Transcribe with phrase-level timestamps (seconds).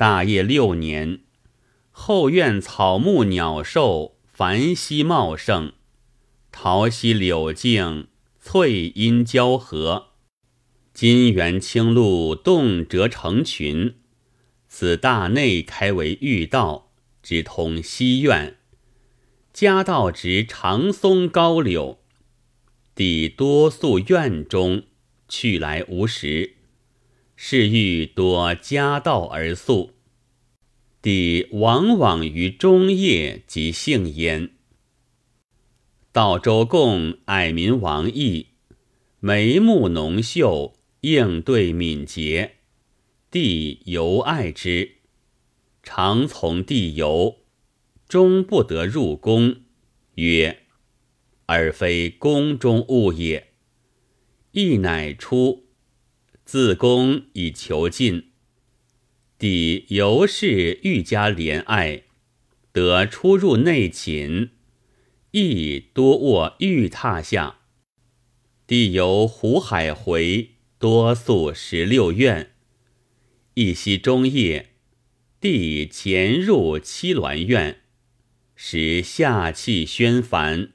[0.00, 1.20] 大业六年，
[1.90, 5.74] 后院草木鸟兽繁稀茂盛，
[6.50, 8.08] 桃溪柳径
[8.40, 10.12] 翠阴交合，
[10.94, 13.96] 金源清露动辄成群。
[14.66, 16.92] 此大内开为御道，
[17.22, 18.56] 直通西院。
[19.52, 21.98] 家道植长松高柳，
[22.94, 24.84] 地多宿院中，
[25.28, 26.56] 去来无时。
[27.42, 29.92] 是欲多家道而宿，
[31.00, 34.50] 帝往往于中夜即幸焉。
[36.12, 38.48] 道周贡爱民王义，
[39.20, 42.56] 眉目浓秀，应对敏捷，
[43.30, 44.96] 帝尤爱之，
[45.82, 47.38] 常从帝游，
[48.06, 49.62] 终不得入宫。
[50.16, 50.64] 曰
[51.46, 53.54] ：“而非宫中物也。”
[54.52, 55.69] 亦乃出。
[56.52, 58.32] 自宫以求进，
[59.38, 62.02] 帝尤是愈加怜爱，
[62.72, 64.50] 得出入内寝，
[65.30, 67.60] 亦多卧玉榻下。
[68.66, 72.50] 帝由湖海回，多宿十六院。
[73.54, 74.70] 一夕中夜，
[75.40, 77.82] 帝潜入七鸾院，
[78.56, 80.72] 时下气宣烦，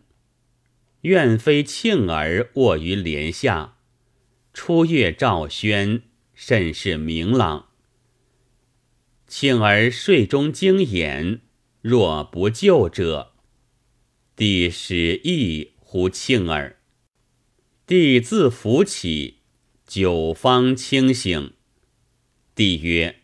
[1.02, 3.75] 愿妃庆儿卧于帘下。
[4.58, 6.03] 初月照轩，
[6.34, 7.72] 甚是明朗。
[9.28, 11.42] 庆儿睡中惊眼，
[11.81, 13.34] 若不救者，
[14.34, 16.78] 帝使意呼庆儿。
[17.86, 19.39] 帝自扶起，
[19.86, 21.52] 久方清醒。
[22.56, 23.23] 帝曰：“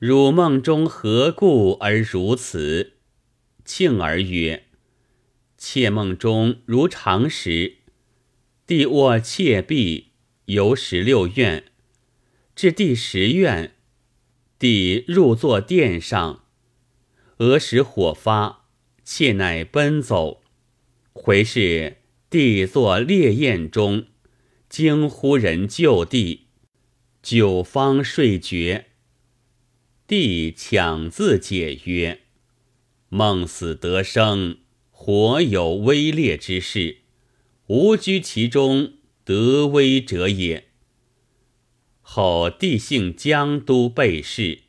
[0.00, 2.94] 汝梦中何故而如此？”
[3.64, 4.64] 庆儿曰
[5.56, 7.76] ：“妾梦中如常时，
[8.66, 10.08] 帝卧妾壁。”
[10.46, 11.64] 游十六院，
[12.54, 13.76] 至第十院，
[14.58, 16.44] 帝入坐殿上，
[17.38, 18.66] 俄时火发，
[19.02, 20.42] 妾乃奔走。
[21.14, 21.96] 回视
[22.28, 24.08] 帝坐烈焰中，
[24.68, 26.48] 惊呼人就地，
[27.22, 28.88] 久方睡绝。
[30.06, 32.20] 帝强自解曰
[33.08, 34.58] ：“梦死得生，
[34.90, 36.98] 活有微烈之事，
[37.68, 40.68] 吾居其中。”得威者也。
[42.02, 44.64] 后帝幸江都备氏，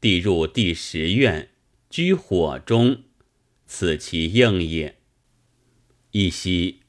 [0.00, 1.50] 帝入第十院，
[1.88, 3.04] 居火中，
[3.66, 4.96] 此其应也。
[6.10, 6.80] 一夕，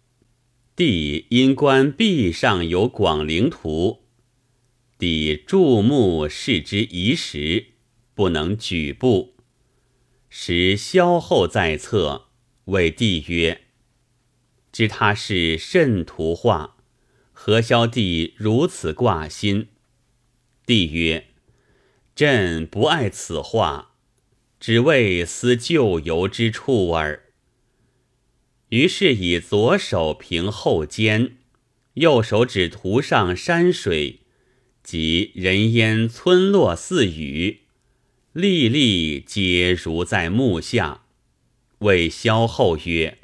[0.75, 4.01] 帝因观壁上有广陵图，
[4.97, 7.67] 帝注目视之疑时，
[8.15, 9.35] 不能举步。
[10.29, 12.29] 时萧后在侧，
[12.65, 13.61] 谓帝曰。
[14.71, 16.77] 知他是甚图画，
[17.33, 19.67] 何萧帝如此挂心？
[20.65, 21.27] 帝曰
[22.15, 23.95] ：“朕不爱此画，
[24.59, 27.25] 只为思旧游之处耳。”
[28.69, 31.37] 于是以左手平后肩，
[31.95, 34.21] 右手指涂上山水
[34.81, 37.63] 及人烟村落似雨，
[38.31, 41.03] 历历皆如在目下。
[41.79, 43.20] 谓萧后曰。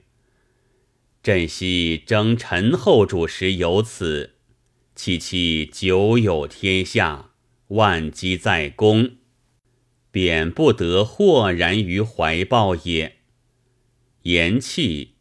[1.27, 4.35] 朕昔征陈后主时有此，
[4.95, 7.31] 其其久有天下，
[7.67, 9.17] 万机在公，
[10.09, 13.17] 贬不得豁然于怀抱也。
[14.21, 15.15] 言气，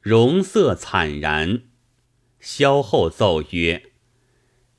[0.00, 1.62] 容色惨然。
[2.40, 3.92] 萧后奏曰：“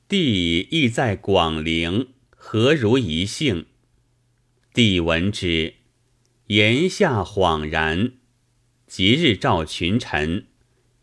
[0.09, 3.67] 帝亦在广陵，何如一幸？”
[4.75, 5.75] 帝闻之，
[6.47, 8.11] 言下恍然，
[8.85, 10.47] 即日召群臣。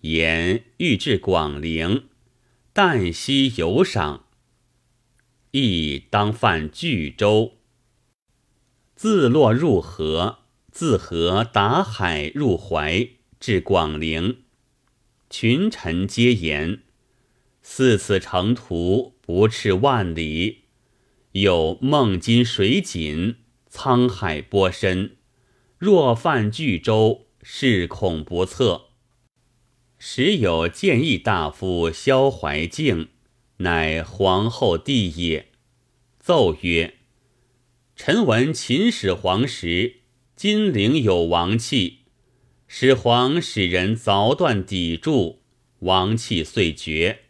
[0.04, 2.09] 言欲至广陵，
[2.75, 4.26] 旦夕游赏，
[5.53, 7.54] 亦当泛巨舟，
[8.94, 13.09] 自落入河，自河打海入淮，
[13.41, 14.42] 至广陵。
[15.31, 16.82] 群臣皆言：
[17.62, 20.65] 似此程途不斥万里，
[21.32, 23.36] 有孟津水紧，
[23.72, 25.16] 沧海波深，
[25.78, 28.84] 若犯巨舟，是恐不测。
[30.06, 33.09] 时有谏议大夫萧怀敬，
[33.56, 35.47] 乃皇后弟也。
[36.21, 36.97] 奏曰
[37.97, 40.01] ：“臣闻秦始皇时，
[40.36, 42.01] 金陵有王气，
[42.68, 45.41] 始皇使人凿断砥柱，
[45.78, 47.21] 王气遂绝。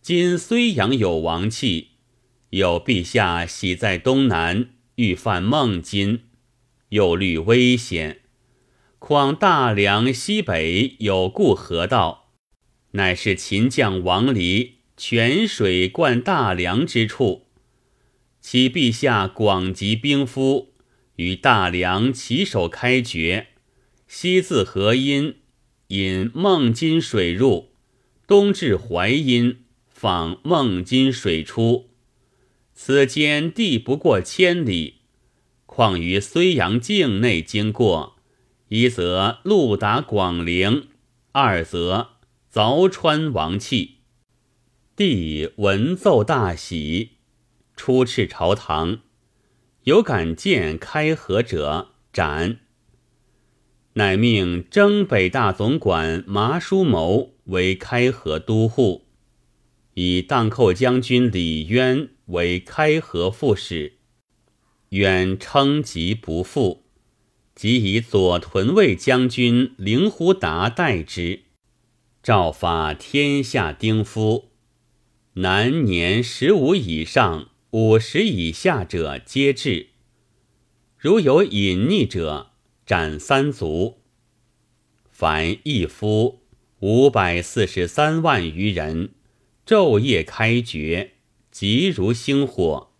[0.00, 1.88] 今睢阳有王气，
[2.48, 6.22] 有陛下喜在东南，欲犯孟津，
[6.88, 8.22] 又虑危险。”
[9.08, 12.32] 况大梁西北有固河道，
[12.90, 17.46] 乃是秦将王离泉水灌大梁之处。
[18.40, 20.72] 其陛下广集兵夫，
[21.14, 23.46] 与大梁齐手开决，
[24.08, 25.36] 西自河阴，
[25.86, 27.68] 引孟津水入，
[28.26, 29.58] 东至淮阴，
[29.88, 31.90] 访孟津水出。
[32.74, 35.02] 此间地不过千里，
[35.64, 38.15] 况于睢阳境内经过，
[38.68, 40.88] 一则路达广陵，
[41.30, 42.08] 二则
[42.52, 43.98] 凿穿王气。
[44.96, 47.10] 帝闻奏大喜。
[47.76, 49.02] 出敕朝堂，
[49.84, 52.58] 有敢见开河者斩。
[53.92, 59.06] 乃命征北大总管麻叔谋为开河都护，
[59.94, 63.98] 以荡寇将军李渊为开河副使。
[64.88, 66.85] 渊称疾不复，
[67.56, 71.40] 即以左屯卫将军灵狐达代之。
[72.22, 74.50] 诏发天下丁夫，
[75.32, 77.48] 男年十五以上。
[77.72, 79.88] 五十以下者皆至，
[80.96, 82.52] 如有隐匿者，
[82.86, 83.98] 斩三族。
[85.10, 86.40] 凡一夫
[86.78, 89.10] 五百四十三万余人，
[89.66, 91.14] 昼夜开掘，
[91.50, 92.92] 急如星火。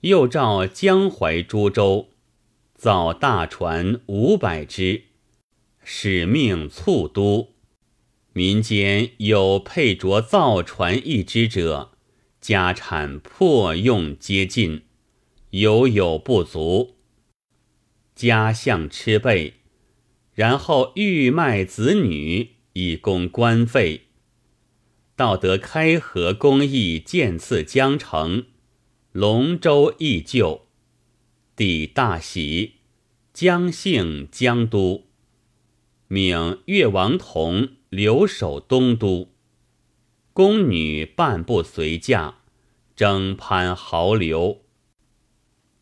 [0.00, 2.08] 又召江淮诸州，
[2.74, 5.04] 造大船五百只，
[5.82, 7.54] 使命促都。
[8.32, 11.92] 民间有配着造船一只者。
[12.40, 14.82] 家产破用皆尽，
[15.50, 16.96] 犹有不足。
[18.14, 19.54] 家相吃备，
[20.34, 24.08] 然后欲卖子女以供官费。
[25.16, 28.44] 道德开河公义渐次江城，
[29.12, 30.63] 龙舟亦就。
[31.56, 32.74] 帝大喜，
[33.32, 35.06] 将幸江都，
[36.08, 39.32] 命越王同留守东都。
[40.32, 42.38] 宫女半不随驾，
[42.96, 44.62] 征攀豪流。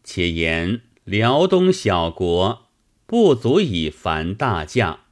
[0.05, 2.69] 且言辽东小国
[3.07, 5.07] 不足以烦大驾，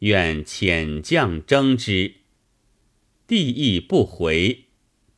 [0.00, 2.16] 愿遣将征之。
[3.26, 4.64] 帝亦不回，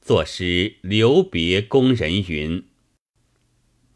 [0.00, 2.64] 作诗留别宫人云：“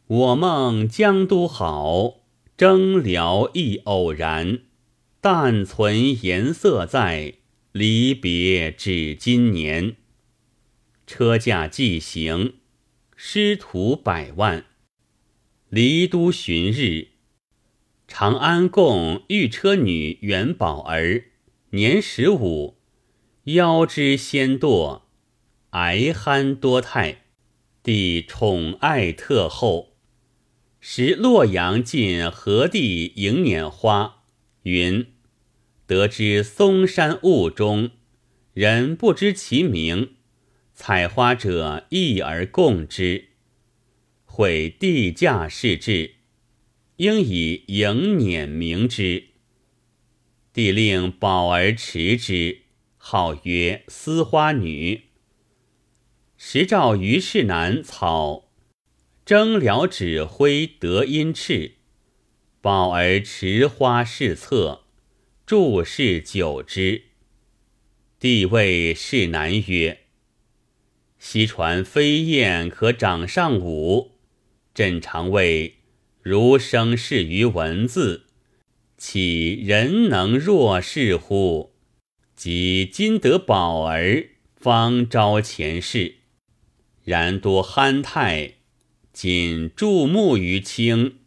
[0.07, 2.21] 我梦江都好，
[2.57, 4.61] 征辽亦偶然。
[5.21, 7.35] 但存颜色在。”
[7.75, 9.97] 离别至今年，
[11.09, 12.55] 车驾既行，
[13.17, 14.67] 师徒百万。
[15.71, 17.09] 离都旬日，
[18.07, 21.25] 长安共御车女元宝儿，
[21.71, 22.77] 年十五，
[23.47, 25.03] 腰肢纤堕，
[25.71, 27.25] 矮憨多态，
[27.83, 29.94] 帝宠爱特厚。
[30.87, 34.23] 时洛阳近何地迎辇花，
[34.65, 35.07] 云。
[35.87, 37.93] 得知嵩山雾中，
[38.53, 40.17] 人不知其名，
[40.75, 43.29] 采花者异而共之。
[44.27, 46.17] 毁地价是至，
[46.97, 49.29] 应以迎辇名之。
[50.53, 52.59] 帝令宝儿持之，
[52.99, 55.05] 号曰丝花女。
[56.37, 58.44] 时召于氏南草，
[59.25, 61.73] 征辽指挥德音敕，
[62.61, 64.83] 宝儿持花试策。
[65.47, 67.05] 注视久之，
[68.21, 70.01] 帝谓世南曰
[71.19, 74.13] ：“昔传飞燕可掌上舞，
[74.75, 75.77] 朕常谓
[76.21, 78.27] 如生事于文字，
[78.99, 81.73] 岂人能若是乎？
[82.37, 86.17] 即今得宝儿，方招前世。
[87.03, 88.55] 然多憨态，
[89.15, 91.21] 仅注目于卿，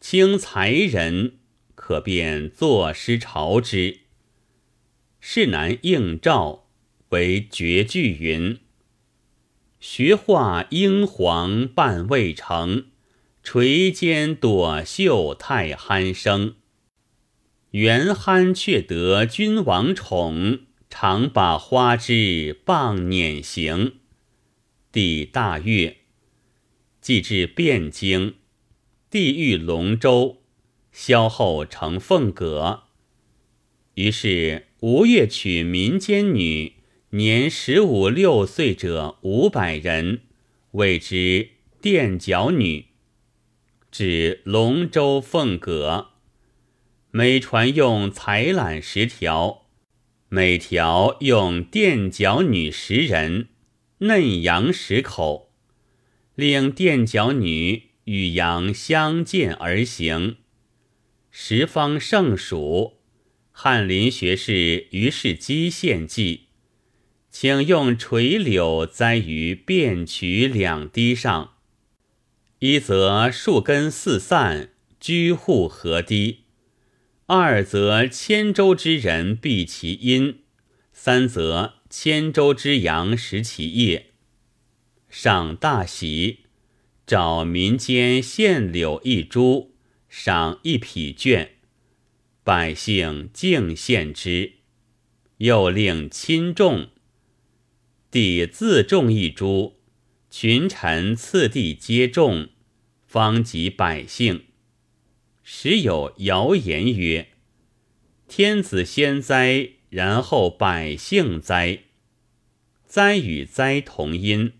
[0.00, 1.34] 卿才人。”
[1.76, 4.00] 可便作诗朝之。
[5.20, 6.66] 世南应诏
[7.10, 8.58] 为绝句云
[9.78, 12.86] ：“学画英皇半未成，
[13.44, 16.56] 垂肩朵袖太憨生。
[17.70, 23.96] 元憨却得君王宠，常把花枝傍辇行。”
[24.90, 25.98] 帝大悦，
[27.06, 28.34] 既至汴京，
[29.08, 30.42] 地狱龙舟。
[30.90, 32.82] 萧后成凤阁，
[33.94, 36.72] 于是吴越取民间女，
[37.10, 40.22] 年十五六岁者五百人，
[40.72, 42.86] 谓之垫脚女。
[43.92, 46.08] 指龙舟凤阁，
[47.12, 49.68] 每船用彩缆十条，
[50.28, 53.50] 每条用垫脚女十人，
[53.98, 55.45] 嫩羊十口，
[56.36, 60.36] 令垫脚女与羊相见而行。
[61.30, 62.98] 十方盛蜀，
[63.50, 66.48] 翰林学士于是基献计，
[67.30, 71.54] 请用垂柳栽于便渠两堤上，
[72.58, 76.40] 一则树根四散，居户河堤；
[77.24, 80.40] 二则千州之人避其阴；
[80.92, 84.12] 三则千州之阳食其叶。
[85.08, 86.40] 赏大喜，
[87.06, 89.74] 找民间献柳一株，
[90.08, 91.48] 赏一匹绢，
[92.42, 94.54] 百姓敬献之。
[95.38, 96.88] 又令亲种，
[98.10, 99.74] 帝自种一株。
[100.30, 102.48] 群臣次第皆种，
[103.06, 104.44] 方及百姓。
[105.42, 107.28] 时有谣言曰
[108.28, 111.84] ：“天子先灾，然后百姓灾。
[112.84, 114.54] 灾与灾同音，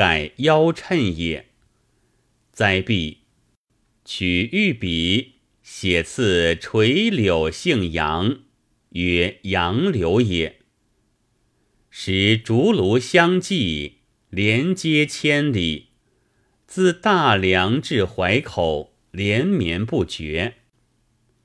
[0.00, 1.50] 改腰衬也。
[2.52, 3.18] 灾毕，
[4.02, 8.38] 取玉笔写次垂柳姓杨，
[8.92, 10.60] 曰杨柳也。
[11.90, 13.98] 使竹庐相继。”
[14.30, 15.88] 连接千里，
[16.66, 20.54] 自大梁至淮口，连绵不绝。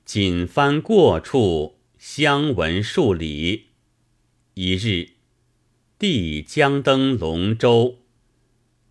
[0.06, 3.66] 仅翻过处，相闻数里。
[4.54, 5.10] 一日，
[5.98, 8.05] 帝将登龙舟，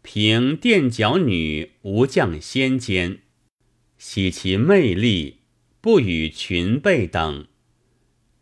[0.06, 3.22] 凭垫脚女无将仙间，
[3.98, 5.40] 喜其魅力，
[5.82, 7.48] 不与群辈等，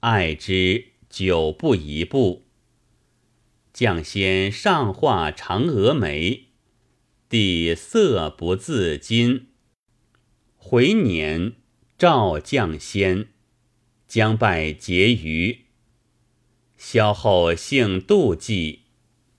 [0.01, 2.43] 爱之久不一步。
[3.71, 6.49] 将先上画嫦娥眉，
[7.29, 9.47] 帝色不自禁。
[10.57, 11.53] 回年
[11.97, 13.29] 召将先，
[14.05, 15.59] 将拜婕妤。
[16.75, 18.81] 萧后性妒忌，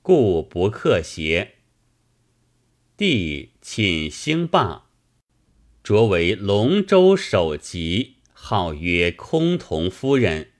[0.01, 1.54] 故不克邪。
[3.07, 4.87] 帝请兴霸，
[5.83, 10.53] 擢为龙州首级，号曰崆峒夫人。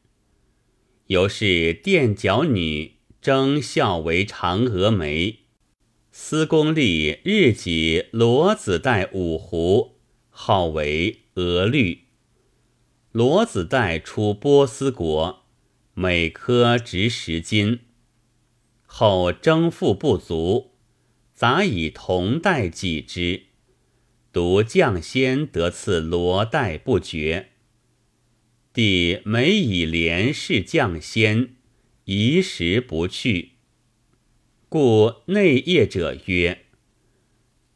[1.07, 2.97] 由是垫脚女。
[3.23, 5.39] 征孝为嫦娥眉，
[6.13, 9.97] 司功立日己罗子带五湖，
[10.29, 12.01] 号为娥绿。
[13.11, 15.45] 罗子带出波斯国，
[15.95, 17.81] 每颗值十金。
[18.85, 20.74] 后征赋不足，
[21.35, 23.43] 杂以铜带给之，
[24.33, 27.51] 独将仙得赐罗带不绝。
[28.73, 31.51] 帝每以连氏将先。
[32.07, 33.53] 宜时不去，
[34.69, 36.67] 故内业者曰：“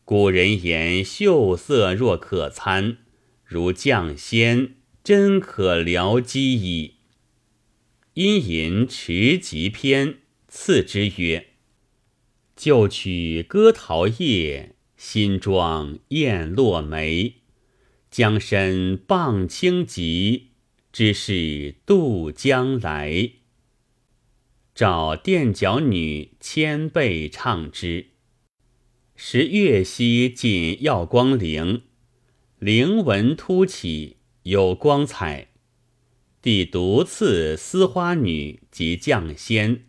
[0.04, 2.98] 古人言秀色若可餐，
[3.42, 6.96] 如酱鲜，真可疗饥矣。”
[8.12, 11.46] 因吟持疾篇，赐之曰
[12.58, 17.36] ：“旧曲歌桃叶，新妆艳落梅，
[18.10, 20.48] 将身傍青棘，
[20.92, 23.30] 知是渡江来。”
[24.74, 28.08] 找垫脚女千倍唱之。
[29.14, 31.82] 时月夕近耀光陵，
[32.58, 35.50] 灵纹突起，有光彩。
[36.42, 39.84] 帝独赐丝花女及绛仙，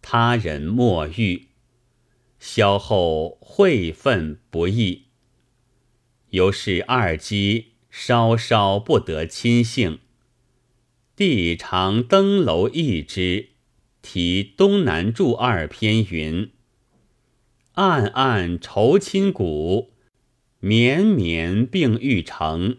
[0.00, 1.45] 他人莫遇。
[2.38, 5.06] 萧后会愤不义，
[6.30, 9.98] 由是二姬稍稍不得亲幸。
[11.14, 13.50] 帝常登楼议之。
[14.08, 16.52] 题东南注二篇云
[17.74, 19.94] ：“暗暗愁亲骨，
[20.60, 22.76] 绵绵并欲成。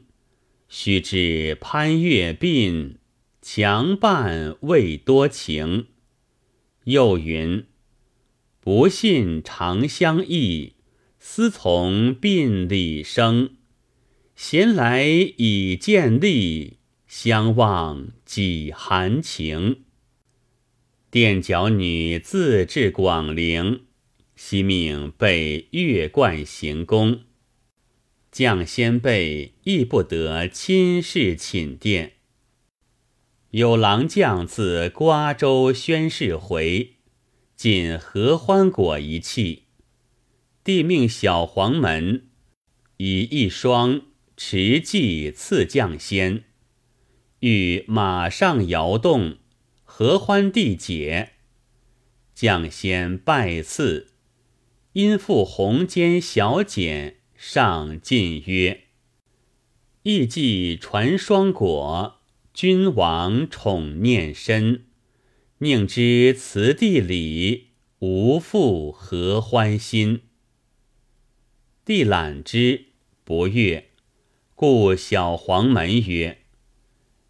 [0.70, 2.96] 须知攀越鬓，
[3.42, 5.88] 强伴未多情。”
[6.86, 7.66] 又云
[8.68, 10.74] ：“不信长相忆，
[11.20, 13.52] 思从鬓里生。
[14.36, 19.84] 闲来已见力，相望几含情。”
[21.10, 23.84] 垫脚女自至广陵，
[24.36, 27.22] 惜命被月冠行宫。
[28.34, 32.16] 将先辈亦不得亲视寝殿。
[33.52, 36.97] 有郎将自瓜州宣誓回，
[37.58, 39.64] 仅合欢果一器。
[40.64, 42.28] 帝命小黄门
[42.98, 44.04] 以一双
[44.38, 46.44] 持骑赐将先，
[47.40, 49.38] 欲马上摇动。
[49.84, 51.32] 合欢地解，
[52.36, 54.12] 将先拜赐，
[54.94, 58.84] 因复红笺小简上进曰
[60.04, 62.22] ：“意寄传双果，
[62.54, 64.87] 君王宠念深。
[65.60, 67.68] 宁知此地里，
[68.00, 70.22] 无复合欢心。”
[71.84, 72.86] 帝览之，
[73.24, 73.90] 不悦，
[74.56, 76.40] 故小黄门曰：“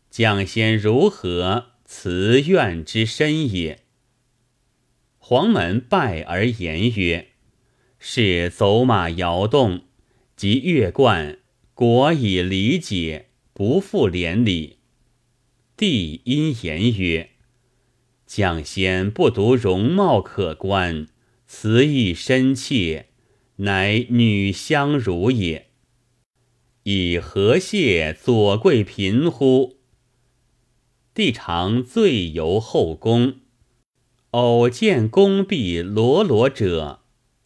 [0.09, 3.85] 将先如何？”辞怨之深也。
[5.19, 7.29] 黄门拜而言曰
[7.97, 9.85] ：“是走马摇动，
[10.35, 11.39] 及月冠，
[11.73, 14.79] 果以理解，不复连理。
[15.77, 17.29] 帝因言曰
[18.27, 21.07] ：“将先不独容貌可观，
[21.47, 23.07] 词意深切，
[23.55, 25.69] 乃女相如也。
[26.83, 29.77] 以何谢左贵嫔乎？”
[31.15, 33.37] 帝常醉游后宫，
[34.31, 36.99] 偶见宫壁罗罗者，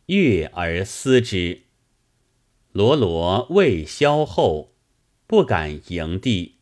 [0.07, 1.61] 悦而思之。
[2.73, 4.73] 罗罗未消后，
[5.25, 6.55] 不敢迎帝，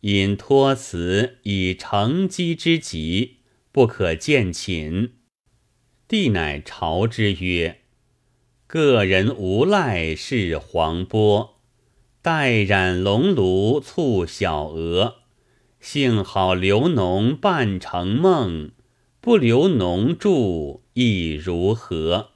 [0.00, 3.38] 因托辞以乘机之急，
[3.72, 5.14] 不可见寝。
[6.06, 7.80] 帝乃朝之曰
[8.68, 11.60] ：“个人无赖是黄波，
[12.22, 15.16] 待染龙炉促小娥。
[15.80, 18.70] 幸好刘农半成梦，
[19.20, 22.30] 不留农住亦如何？”